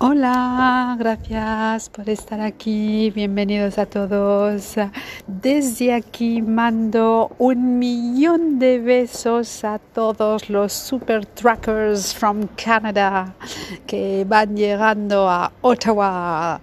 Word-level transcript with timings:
Hola, 0.00 0.94
gracias 0.96 1.88
por 1.88 2.08
estar 2.08 2.40
aquí, 2.40 3.10
bienvenidos 3.10 3.78
a 3.78 3.86
todos. 3.86 4.76
Desde 5.26 5.92
aquí 5.92 6.40
mando 6.40 7.32
un 7.38 7.80
millón 7.80 8.60
de 8.60 8.78
besos 8.78 9.64
a 9.64 9.80
todos 9.80 10.50
los 10.50 10.72
super 10.72 11.26
trackers 11.26 12.14
from 12.14 12.46
Canada 12.54 13.34
que 13.88 14.24
van 14.24 14.56
llegando 14.56 15.28
a 15.28 15.50
Ottawa. 15.62 16.60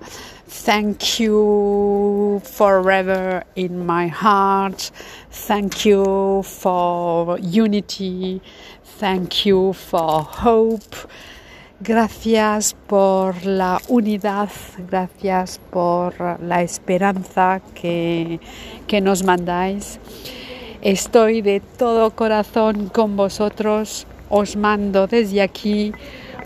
Thank 0.48 1.20
you 1.20 2.42
forever 2.42 3.44
in 3.56 3.86
my 3.86 4.08
heart. 4.08 4.92
Thank 5.30 5.86
you 5.86 6.42
for 6.42 7.38
unity. 7.42 8.42
Thank 8.98 9.46
you 9.46 9.74
for 9.74 10.24
hope. 10.24 10.96
Gracias 11.88 12.76
por 12.88 13.46
la 13.46 13.80
unidad, 13.90 14.50
gracias 14.90 15.60
por 15.70 16.16
la 16.42 16.64
esperanza 16.64 17.62
que, 17.76 18.40
que, 18.88 19.02
nos 19.02 19.24
mandáis. 19.24 20.00
Estoy 20.82 21.44
de 21.44 21.60
todo 21.60 22.10
corazón 22.10 22.90
con 22.90 23.16
vosotros. 23.16 24.08
Os 24.30 24.56
mando 24.56 25.06
desde 25.06 25.44
aquí 25.44 25.94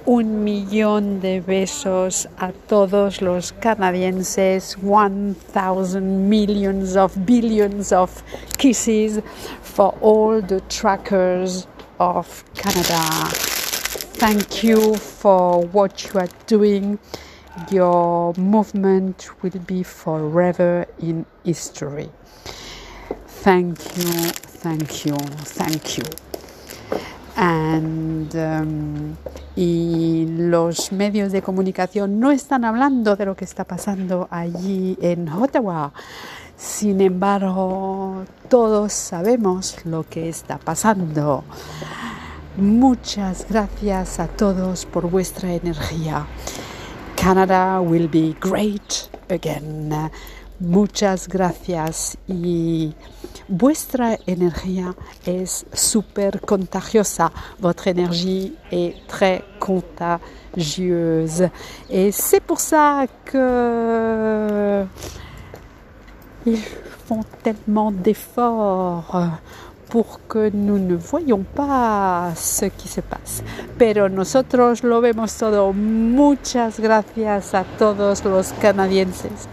un 0.05 0.43
millón 0.43 1.21
de 1.21 1.39
besos 1.39 2.27
a 2.37 2.51
todos 2.51 3.21
los 3.21 3.53
canadienses. 3.53 4.77
One 4.83 5.35
thousand 5.53 6.27
millions 6.27 6.97
of 6.97 7.15
billions 7.25 7.93
of 7.93 8.11
kisses 8.57 9.21
for 9.63 9.95
all 10.01 10.41
the 10.45 10.59
trackers 10.67 11.65
of 11.97 12.43
Canada. 12.55 13.48
Thank 14.19 14.63
you 14.63 14.95
for 14.95 15.65
what 15.67 16.03
you 16.03 16.19
are 16.19 16.27
doing. 16.45 16.99
Your 17.71 18.33
movement 18.35 19.29
will 19.41 19.57
be 19.65 19.81
forever 19.81 20.85
in 20.99 21.25
history. 21.45 22.09
Thank 23.27 23.79
you, 23.95 24.11
thank 24.59 25.05
you, 25.05 25.15
thank 25.15 25.97
you. 25.97 26.03
And, 27.37 28.35
um, 28.35 29.15
y 29.55 30.25
los 30.37 30.91
medios 30.91 31.31
de 31.31 31.41
comunicación 31.41 32.19
no 32.19 32.31
están 32.31 32.65
hablando 32.65 33.15
de 33.15 33.25
lo 33.25 33.37
que 33.37 33.45
está 33.45 33.63
pasando 33.63 34.27
allí 34.29 34.97
en 35.01 35.29
Ottawa. 35.29 35.93
Sin 36.57 36.99
embargo, 36.99 38.25
todos 38.49 38.91
sabemos 38.91 39.77
lo 39.85 40.03
que 40.03 40.27
está 40.27 40.57
pasando. 40.57 41.45
Muchas 42.59 43.45
gracias 43.49 44.19
a 44.19 44.27
todos 44.27 44.85
por 44.85 45.09
vuestra 45.09 45.53
energía. 45.53 46.27
Canada 47.15 47.79
will 47.79 48.09
be 48.09 48.35
great 48.41 49.09
again. 49.29 50.11
Muchas 50.59 51.29
gracias 51.29 52.17
y 52.27 52.93
vuestra 53.47 54.17
energía 54.25 54.93
es 55.25 55.65
súper 55.71 56.41
contagiosa. 56.41 57.31
Votre 57.59 57.87
énergie 57.87 58.53
est 58.71 59.07
très 59.07 59.41
contagieuse. 59.59 61.49
Et 61.89 62.11
c'est 62.11 62.41
pour 62.41 62.59
ça 62.59 63.05
que 63.23 64.85
ils 66.45 66.57
font 67.07 67.23
tellement 67.41 67.93
d'efforts 67.93 69.39
pour 69.89 70.21
que 70.27 70.51
nous 70.53 70.77
ne 70.79 70.95
voyons 70.95 71.43
pas 71.43 72.31
ce 72.35 72.65
qui 72.65 72.87
se 72.87 73.01
passe. 73.01 73.43
Pero 73.77 74.07
nosotros 74.07 74.83
lo 74.83 75.01
vemos 75.01 75.35
todo. 75.35 75.73
Muchas 75.73 76.79
gracias 76.79 77.53
a 77.53 77.63
todos 77.63 78.23
los 78.23 78.53
canadienses 78.53 79.49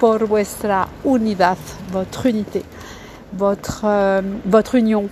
por 0.00 0.26
vuestra 0.26 0.88
unidad, 1.04 1.56
votre 1.92 2.28
unité, 2.30 2.62
votre, 3.32 3.80
euh, 3.84 4.22
votre 4.44 4.78
unión. 4.78 5.08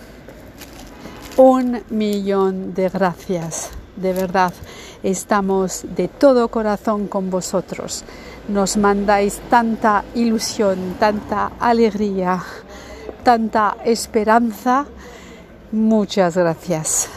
Un 1.37 1.83
millón 1.91 2.75
de 2.75 2.89
gracias, 2.89 3.71
de 3.97 4.12
verdad. 4.12 4.53
Estamos 5.03 5.85
de 5.97 6.09
todo 6.09 6.49
corazón 6.49 7.06
con 7.09 7.31
vosotros. 7.31 8.05
Nos 8.49 8.77
mandáis 8.77 9.41
tanta 9.51 10.05
ilusión, 10.15 10.97
tanta 10.99 11.53
alegría 11.61 12.43
tanta 13.25 13.77
esperanza. 13.85 14.87
Muchas 15.73 16.37
gracias. 16.37 17.09